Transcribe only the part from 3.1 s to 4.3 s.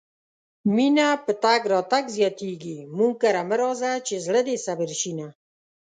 کره مه راځه چې